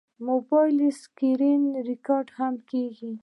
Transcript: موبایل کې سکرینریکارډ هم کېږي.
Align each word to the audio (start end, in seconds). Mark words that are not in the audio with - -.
موبایل 0.27 0.77
کې 0.83 0.89
سکرینریکارډ 1.01 2.27
هم 2.39 2.53
کېږي. 2.69 3.11